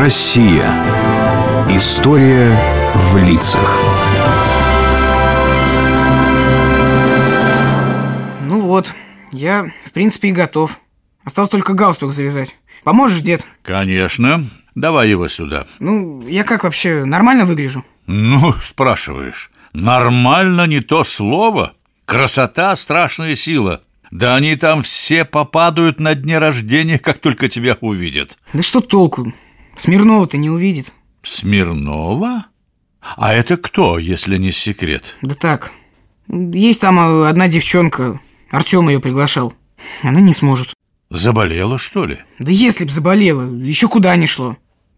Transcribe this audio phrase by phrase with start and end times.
[0.00, 0.64] Россия.
[1.68, 2.56] История
[2.94, 3.78] в лицах.
[8.46, 8.94] Ну вот,
[9.30, 10.80] я, в принципе, и готов.
[11.22, 12.56] Осталось только галстук завязать.
[12.82, 13.46] Поможешь, дед?
[13.60, 14.46] Конечно.
[14.74, 15.66] Давай его сюда.
[15.80, 17.84] Ну, я как вообще, нормально выгляжу?
[18.06, 19.50] Ну, спрашиваешь.
[19.74, 21.74] Нормально не то слово.
[22.06, 23.82] Красота– страшная сила.
[24.10, 28.38] Да они там все попадают на дне рождения, как только тебя увидят.
[28.54, 29.34] Да что толку?
[29.76, 30.92] Смирнова-то не увидит.
[31.22, 32.46] Смирнова?
[33.00, 35.16] А это кто, если не секрет?
[35.22, 35.72] Да так.
[36.28, 38.20] Есть там э, одна девчонка.
[38.50, 39.54] Артем ее приглашал.
[40.02, 40.74] Она не сможет.
[41.10, 42.18] Заболела, что ли?
[42.38, 44.56] Да если б заболела, еще куда не шло.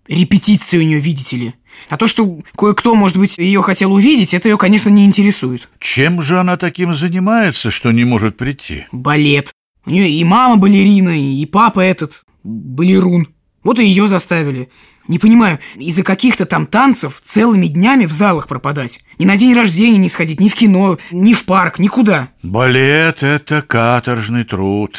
[0.08, 1.54] Репетиции у нее, видите ли.
[1.88, 5.68] А то, что кое-кто, может быть, ее хотел увидеть, это ее, конечно, не интересует.
[5.78, 8.86] Чем же она таким занимается, что не может прийти?
[8.90, 9.52] Балет.
[9.86, 13.28] У нее и мама балерина, и папа этот, балерун.
[13.64, 14.68] Вот и ее заставили.
[15.08, 19.00] Не понимаю, из-за каких-то там танцев целыми днями в залах пропадать.
[19.18, 22.28] Ни на день рождения не сходить, ни в кино, ни в парк, никуда.
[22.42, 24.98] Балет— это каторжный труд.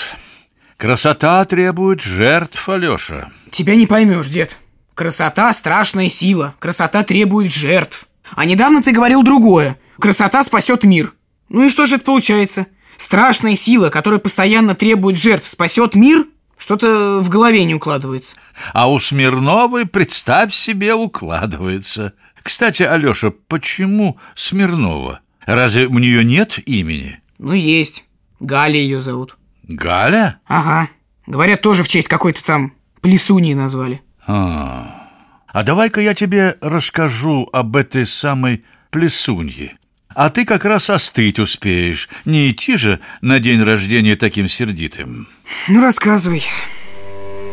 [0.77, 3.31] Красота требует жертв, Алеша.
[3.51, 4.59] Тебя не поймешь, дед.
[4.93, 6.55] Красота– страшная сила.
[6.59, 8.07] Красота требует жертв.
[8.35, 9.77] А недавно ты говорил другое.
[9.99, 11.13] Красота спасет мир.
[11.49, 12.67] Ну и что же это получается?
[12.97, 16.25] Страшная сила, которая постоянно требует жертв, спасет мир?
[16.57, 18.35] Что-то в голове не укладывается.
[18.73, 22.13] А у Смирновой, представь себе, укладывается.
[22.41, 25.21] Кстати, Алеша, почему Смирнова?
[25.45, 27.19] Разве у нее нет имени?
[27.37, 28.05] Ну, есть.
[28.39, 29.37] Галя ее зовут.
[29.63, 30.39] Галя?
[30.47, 30.89] Ага.
[31.25, 34.01] Говорят, тоже в честь какой-то там плесуньи назвали.
[34.27, 35.09] А,
[35.47, 39.77] а давай-ка я тебе расскажу об этой самой плесунье.
[40.15, 42.09] А ты как раз остыть успеешь.
[42.25, 45.27] Не идти же на день рождения таким сердитым.
[45.67, 46.43] Ну, рассказывай.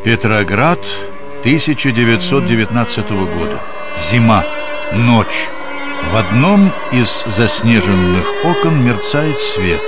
[0.05, 0.81] Петроград
[1.41, 3.61] 1919 года.
[3.99, 4.45] Зима.
[4.93, 5.49] Ночь.
[6.13, 9.83] В одном из заснеженных окон мерцает свет.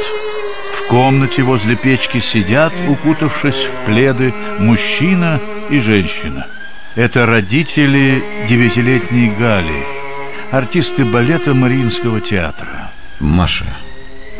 [0.74, 6.46] В комнате возле печки сидят, укутавшись в пледы, мужчина и женщина.
[6.94, 10.01] Это родители девятилетней Гали,
[10.52, 12.90] артисты балета Мариинского театра.
[13.20, 13.64] Маша,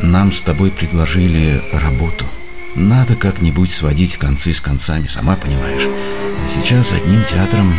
[0.02, 2.26] нам с тобой предложили работу.
[2.74, 5.86] Надо как-нибудь сводить концы с концами, сама понимаешь.
[5.86, 7.74] А сейчас одним театром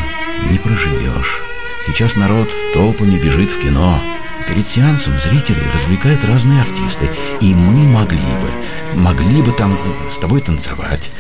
[0.49, 1.41] не проживешь.
[1.85, 3.99] Сейчас народ толпами бежит в кино.
[4.47, 7.07] Перед сеансом зрителей развлекают разные артисты.
[7.39, 9.77] И мы могли бы, могли бы там
[10.11, 11.11] с тобой танцевать.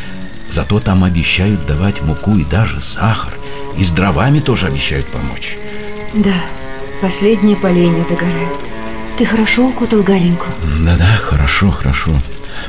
[0.49, 3.33] Зато там обещают давать муку и даже сахар.
[3.77, 5.57] И с дровами тоже обещают помочь.
[6.13, 6.31] Да,
[7.03, 8.61] последние поленья догорают.
[9.17, 10.45] Ты хорошо укутал Галеньку?
[10.85, 12.11] Да-да, хорошо, хорошо.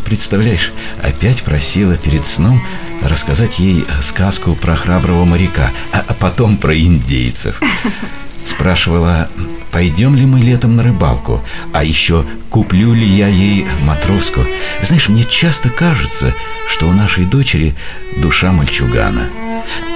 [0.04, 0.72] Представляешь,
[1.04, 2.60] опять просила перед сном
[3.00, 7.62] рассказать ей сказку про храброго моряка, а, а потом про индейцев.
[8.44, 9.28] Спрашивала,
[9.70, 11.40] пойдем ли мы летом на рыбалку,
[11.72, 14.40] а еще куплю ли я ей матроску.
[14.82, 16.34] Знаешь, мне часто кажется,
[16.66, 17.76] что у нашей дочери
[18.16, 19.30] душа мальчугана.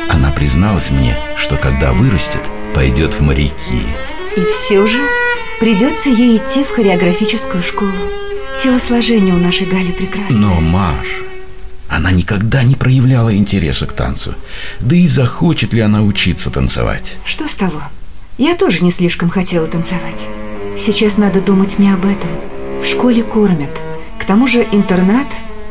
[0.09, 3.83] Она призналась мне, что когда вырастет, пойдет в моряки.
[4.37, 5.01] И все же
[5.61, 7.93] придется ей идти в хореографическую школу.
[8.63, 10.39] Телосложение у нашей Гали прекрасное.
[10.41, 11.23] Но, Маш,
[11.89, 14.35] она никогда не проявляла интереса к танцу.
[14.81, 17.17] Да и захочет ли она учиться танцевать?
[17.25, 17.83] Что с того?
[18.37, 20.29] Я тоже не слишком хотела танцевать.
[20.77, 22.31] Сейчас надо думать не об этом.
[22.83, 23.71] В школе кормят.
[24.19, 25.27] К тому же интернат,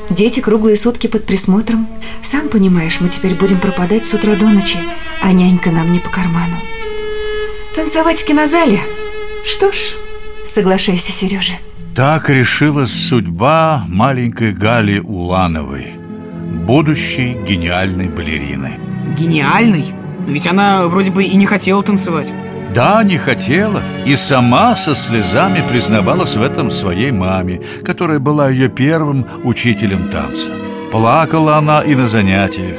[0.10, 1.88] дети круглые сутки под присмотром.
[2.22, 4.80] Сам понимаешь, мы теперь будем пропадать с утра до ночи,
[5.22, 6.58] а нянька нам не по карману.
[7.78, 8.80] Танцевать в кинозале?
[9.46, 9.76] Что ж,
[10.44, 11.54] соглашайся, Сережа.
[11.96, 15.94] Так решилась судьба маленькой Гали Улановой,
[16.66, 18.80] будущей гениальной балерины.
[19.16, 19.94] Гениальный?
[20.26, 22.34] Ведь она вроде бы и не хотела танцевать.
[22.74, 28.68] Да, не хотела И сама со слезами признавалась в этом своей маме Которая была ее
[28.68, 30.52] первым учителем танца
[30.92, 32.78] Плакала она и на занятиях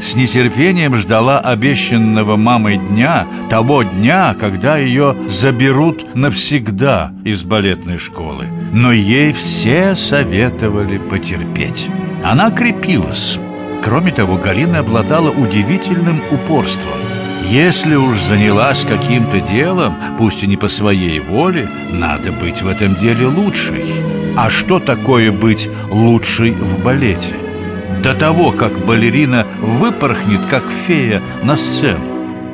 [0.00, 8.46] С нетерпением ждала обещанного мамой дня Того дня, когда ее заберут навсегда из балетной школы
[8.72, 11.88] Но ей все советовали потерпеть
[12.24, 13.38] Она крепилась
[13.82, 16.98] Кроме того, Галина обладала удивительным упорством
[17.42, 22.94] если уж занялась каким-то делом, пусть и не по своей воле, надо быть в этом
[22.96, 23.86] деле лучшей.
[24.36, 27.39] А что такое быть лучшей в балете?
[28.02, 32.00] До того, как балерина выпорхнет, как фея, на сцену.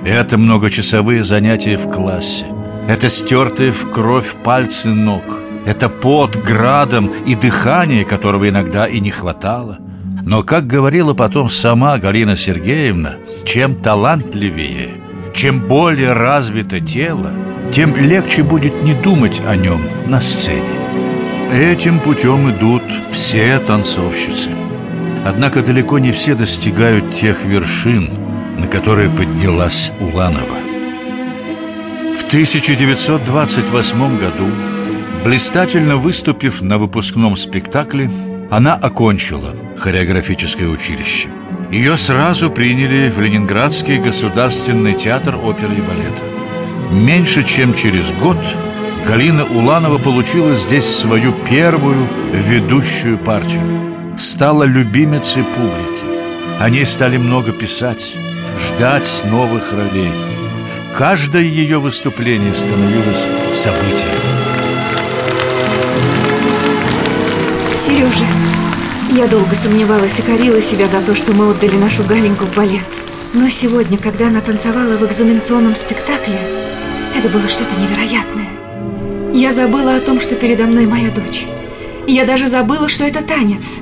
[0.05, 2.47] Это многочасовые занятия в классе.
[2.89, 5.23] Это стертые в кровь пальцы ног.
[5.65, 9.79] Это пот градом и дыхание, которого иногда и не хватало.
[10.25, 15.01] Но, как говорила потом сама Галина Сергеевна, чем талантливее,
[15.33, 17.31] чем более развито тело,
[17.73, 20.63] тем легче будет не думать о нем на сцене.
[21.53, 24.51] Этим путем идут все танцовщицы.
[25.29, 28.11] Однако далеко не все достигают тех вершин,
[28.61, 30.57] на которые поднялась Уланова.
[32.17, 34.47] В 1928 году,
[35.25, 38.09] блистательно выступив на выпускном спектакле,
[38.53, 41.29] она окончила хореографическое училище.
[41.73, 46.23] Ее сразу приняли в Ленинградский государственный театр оперы и балета.
[46.93, 48.39] Меньше чем через год
[49.09, 53.86] Галина Уланова получила здесь свою первую ведущую партию.
[54.17, 56.07] Стала любимицей публики.
[56.59, 58.17] О ней стали много писать,
[58.59, 60.13] ждать новых ролей.
[60.97, 64.09] Каждое ее выступление становилось событием.
[67.75, 68.25] Сережа,
[69.11, 72.87] я долго сомневалась и корила себя за то, что мы отдали нашу Галеньку в балет.
[73.35, 76.39] Но сегодня, когда она танцевала в экзаменационном спектакле,
[77.15, 78.49] это было что-то невероятное.
[79.35, 81.45] Я забыла о том, что передо мной моя дочь.
[82.07, 83.77] Я даже забыла, что это танец.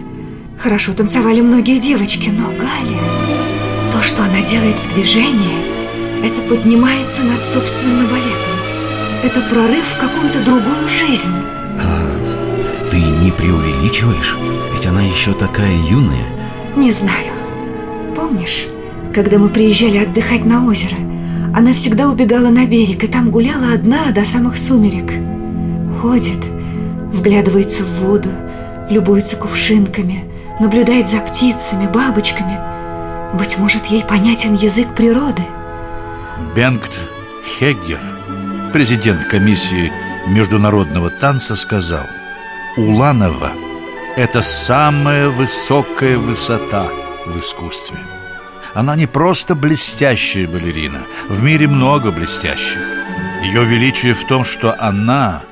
[0.65, 2.99] Хорошо танцевали многие девочки, но Галя...
[3.93, 5.59] То, что она делает в движении,
[6.27, 8.57] это поднимается над собственным балетом.
[9.23, 11.35] Это прорыв в какую-то другую жизнь.
[11.79, 14.39] А ты не преувеличиваешь?
[14.73, 16.25] Ведь она еще такая юная.
[16.75, 17.35] Не знаю.
[18.17, 18.65] Помнишь,
[19.13, 20.97] когда мы приезжали отдыхать на озеро,
[21.55, 25.13] она всегда убегала на берег и там гуляла одна до самых сумерек.
[26.01, 26.43] Ходит,
[27.13, 28.31] вглядывается в воду,
[28.89, 30.25] любуется кувшинками,
[30.61, 32.59] наблюдает за птицами, бабочками.
[33.37, 35.43] Быть может, ей понятен язык природы.
[36.55, 36.93] Бенгт
[37.59, 38.01] Хеггер,
[38.73, 39.93] президент комиссии
[40.27, 42.07] международного танца, сказал
[42.77, 43.53] Уланова–
[44.17, 46.89] это самая высокая высота
[47.27, 47.99] в искусстве.
[48.73, 52.81] Она не просто блестящая балерина, в мире много блестящих.
[53.43, 55.43] Ее величие в том, что она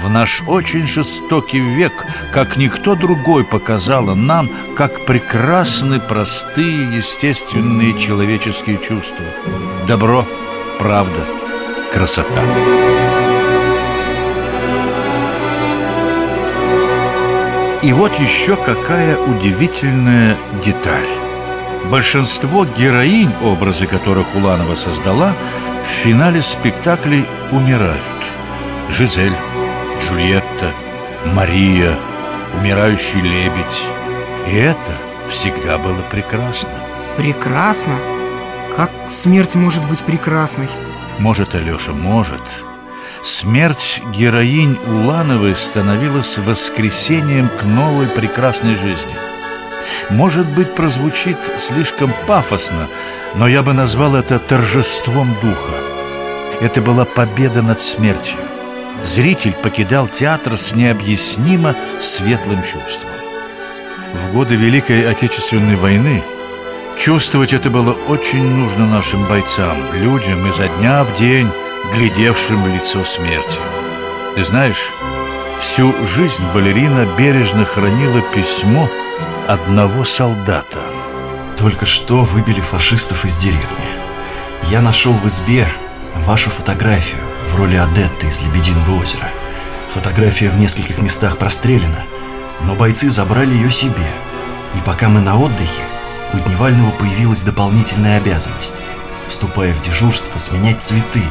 [0.00, 1.92] в наш очень жестокий век,
[2.32, 9.24] как никто другой, показала нам, как прекрасны простые, естественные человеческие чувства.
[9.86, 10.26] Добро,
[10.78, 11.26] правда,
[11.92, 12.42] красота.
[17.82, 21.08] И вот еще какая удивительная деталь.
[21.90, 25.34] Большинство героинь, образы которых Уланова создала,
[25.84, 27.98] в финале спектаклей умирают.
[28.88, 29.32] Жизель,
[30.12, 30.72] Джульетта,
[31.24, 31.96] Мария,
[32.58, 33.86] умирающий лебедь.
[34.46, 34.76] И это
[35.30, 36.70] всегда было прекрасно.
[37.16, 37.96] Прекрасно?
[38.76, 40.68] Как смерть может быть прекрасной?
[41.18, 42.42] Может, Алеша, может.
[43.22, 49.14] Смерть героинь Улановой становилась воскресением к новой прекрасной жизни.
[50.10, 52.88] Может быть, прозвучит слишком пафосно,
[53.34, 55.74] но я бы назвал это торжеством духа.
[56.60, 58.36] Это была победа над смертью.
[59.04, 63.10] Зритель покидал театр с необъяснимо светлым чувством.
[64.12, 66.22] В годы Великой Отечественной войны
[66.98, 71.50] чувствовать это было очень нужно нашим бойцам, людям изо дня в день,
[71.94, 73.58] глядевшим в лицо смерти.
[74.36, 74.90] Ты знаешь,
[75.60, 78.88] всю жизнь балерина бережно хранила письмо
[79.48, 80.78] одного солдата.
[81.58, 83.62] Только что выбили фашистов из деревни.
[84.70, 85.66] Я нашел в избе
[86.24, 89.28] вашу фотографию в роли Адетты из Лебединого озера.
[89.94, 92.04] Фотография в нескольких местах прострелена,
[92.62, 94.10] но бойцы забрали ее себе.
[94.74, 95.82] И пока мы на отдыхе,
[96.32, 98.76] у Дневального появилась дополнительная обязанность
[99.32, 101.22] вступая в дежурство, сменять цветы,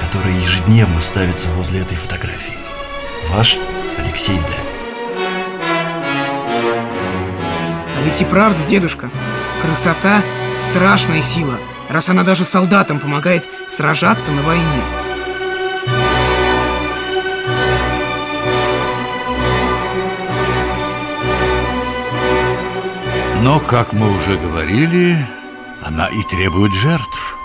[0.00, 2.58] которые ежедневно ставятся возле этой фотографии.
[3.30, 3.56] Ваш
[3.98, 4.44] Алексей Д.
[7.96, 9.10] А ведь и правда, дедушка,
[9.62, 10.22] красота–
[10.56, 11.58] страшная сила,
[11.88, 15.05] раз она даже солдатам помогает сражаться на войне.
[23.46, 25.24] Но, как мы уже говорили,
[25.80, 27.38] она и требует жертв.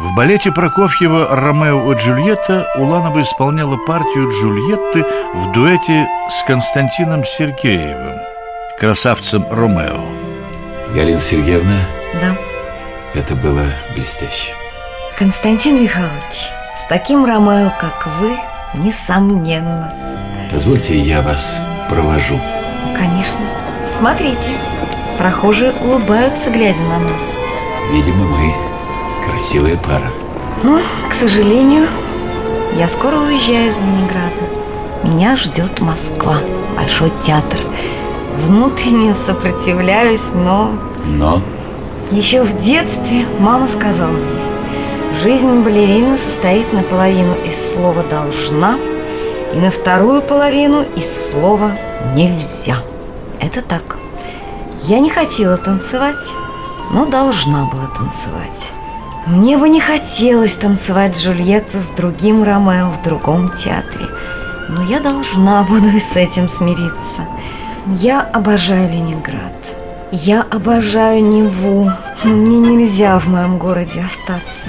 [0.00, 8.18] В балете Прокофьева «Ромео и Джульетта» Уланова исполняла партию Джульетты в дуэте с Константином Сергеевым,
[8.76, 10.00] красавцем Ромео.
[10.92, 11.78] Галина Сергеевна,
[12.20, 12.34] Да.
[13.14, 14.52] это было блестяще.
[15.16, 18.36] Константин Михайлович, с таким Ромео, как вы,
[18.74, 19.94] несомненно.
[20.50, 22.40] Позвольте, я вас провожу.
[22.96, 23.61] Конечно.
[23.98, 24.56] Смотрите,
[25.18, 27.22] прохожие улыбаются, глядя на нас.
[27.92, 28.54] Видимо, мы
[29.26, 30.10] красивая пара.
[30.62, 31.86] Но, к сожалению,
[32.76, 34.42] я скоро уезжаю из Ленинграда.
[35.04, 36.36] Меня ждет Москва,
[36.76, 37.58] Большой театр.
[38.38, 40.70] внутренне сопротивляюсь, но...
[41.06, 41.42] Но?
[42.10, 48.76] Еще в детстве мама сказала мне, жизнь балерины состоит наполовину из слова «должна»
[49.54, 51.72] и на вторую половину из слова
[52.14, 52.76] «нельзя».
[53.42, 53.98] Это так.
[54.84, 56.28] Я не хотела танцевать,
[56.92, 58.72] но должна была танцевать.
[59.26, 64.06] Мне бы не хотелось танцевать Джульетту с другим Ромео в другом театре,
[64.68, 67.22] но я должна буду с этим смириться.
[67.86, 69.52] Я обожаю Ленинград.
[70.12, 71.90] Я обожаю Неву,
[72.22, 74.68] но мне нельзя в моем городе остаться.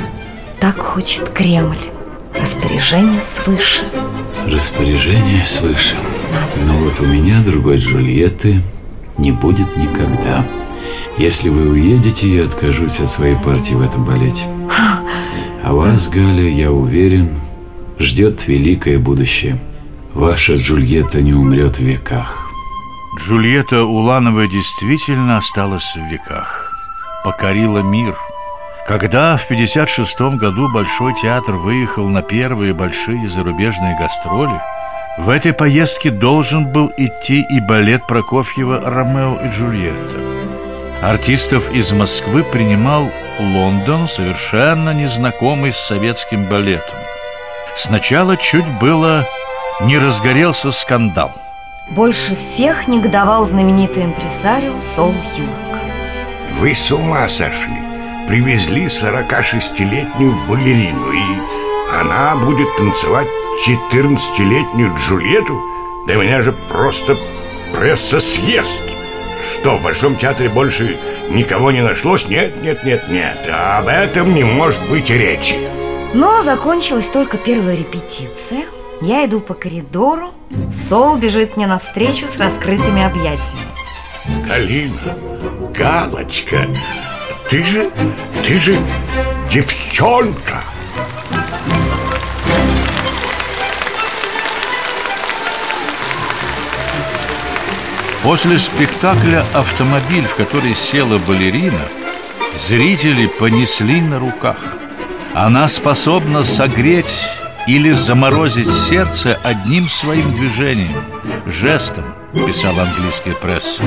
[0.60, 1.93] Так хочет Кремль.
[2.40, 3.84] Распоряжение свыше.
[4.46, 5.96] Распоряжение свыше.
[6.66, 8.62] Но вот у меня другой Джульетты
[9.18, 10.46] не будет никогда.
[11.18, 14.46] Если вы уедете, я откажусь от своей партии в этом балете.
[15.64, 17.40] А вас, Галя, я уверен,
[18.00, 19.62] ждет великое будущее.
[20.14, 22.50] Ваша Джульетта не умрет в веках.
[23.20, 26.74] Джульетта Уланова действительно осталась в веках.
[27.24, 28.16] Покорила мир.
[28.86, 34.60] Когда в 56 году Большой театр выехал на первые большие зарубежные гастроли,
[35.18, 40.18] в этой поездке должен был идти и балет Прокофьева «Ромео и Джульетта».
[41.02, 43.10] Артистов из Москвы принимал
[43.40, 46.98] Лондон, совершенно незнакомый с советским балетом.
[47.76, 49.26] Сначала чуть было
[49.82, 51.32] не разгорелся скандал.
[51.90, 55.80] Больше всех негодовал знаменитый импресарио Сол Юрок.
[56.60, 57.83] Вы с ума сошли.
[58.28, 61.22] Привезли 46-летнюю балерину, и
[62.00, 63.28] она будет танцевать
[63.68, 65.62] 14-летнюю Джульетту?
[66.08, 67.18] Да меня же просто
[67.76, 68.82] пресса съест.
[69.54, 70.98] Что, в Большом театре больше
[71.30, 72.28] никого не нашлось?
[72.28, 73.38] Нет, нет, нет, нет.
[73.52, 75.56] Об этом не может быть и речи.
[76.14, 78.66] Но закончилась только первая репетиция.
[79.02, 80.34] Я иду по коридору.
[80.72, 83.68] Сол бежит мне навстречу с раскрытыми объятиями.
[84.48, 85.18] Галина,
[85.74, 86.68] Галочка,
[87.54, 87.92] ты же,
[88.42, 88.80] ты же
[89.48, 90.64] девчонка.
[98.24, 101.88] После спектакля «Автомобиль», в который села балерина,
[102.58, 104.58] зрители понесли на руках.
[105.36, 107.24] Она способна согреть
[107.68, 111.04] или заморозить сердце одним своим движением,
[111.46, 113.84] жестом, писала английская пресса.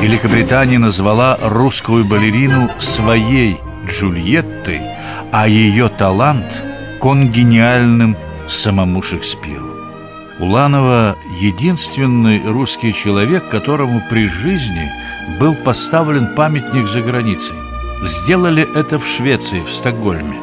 [0.00, 4.82] Великобритания назвала русскую балерину своей Джульеттой,
[5.32, 6.62] а ее талант–
[7.00, 8.16] конгениальным
[8.48, 9.72] самому Шекспиру.
[10.38, 14.90] Уланова– единственный русский человек, которому при жизни
[15.40, 17.56] был поставлен памятник за границей.
[18.04, 20.36] Сделали это в Швеции, в Стокгольме.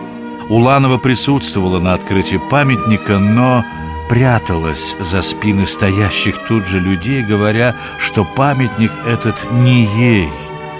[0.50, 3.64] Уланова присутствовала на открытии памятника, но
[4.10, 10.30] пряталась за спины стоящих тут же людей, говоря, что памятник этот не ей,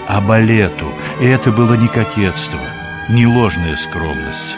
[0.08, 0.86] а балету.
[1.20, 2.60] И это было не кокетство,
[3.08, 4.56] не ложная скромность.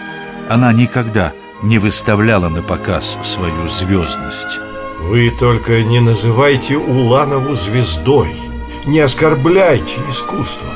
[0.49, 4.59] Она никогда не выставляла на показ свою звездность.
[5.01, 8.35] Вы только не называйте Уланову звездой,
[8.87, 10.69] не оскорбляйте искусство.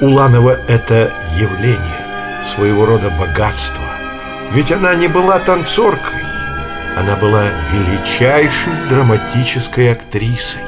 [0.00, 3.84] Уланова– это явление, своего рода богатство.
[4.52, 6.23] Ведь она не была танцоркой,
[6.96, 10.62] она была величайшей драматической актрисой.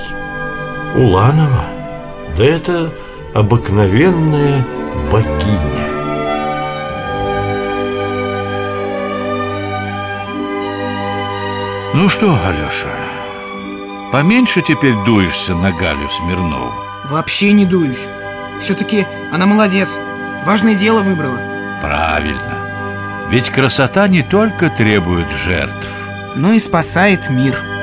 [0.97, 1.67] Уланова–
[2.37, 2.93] да это
[3.35, 4.65] обыкновенная
[5.11, 5.87] богиня.
[11.95, 12.93] Ну что, Алеша,
[14.13, 16.75] поменьше теперь дуешься на Галю Смирнову?
[17.09, 18.07] Вообще не дуюсь.
[18.61, 19.99] Все-таки она молодец.
[20.45, 21.39] Важное дело выбрала.
[21.81, 22.57] Правильно.
[23.31, 25.89] Ведь красота не только требует жертв,
[26.37, 27.76] но и спасает мир.